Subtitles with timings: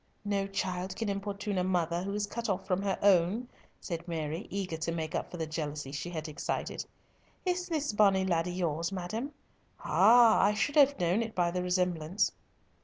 [0.25, 3.47] "No child can importune a mother who is cut off from her own,"
[3.79, 6.83] said Mary, eager to make up for the jealousy she had excited.
[7.45, 9.31] "Is this bonnie laddie yours, madam?
[9.81, 10.43] Ah!
[10.43, 12.31] I should have known it by the resemblance."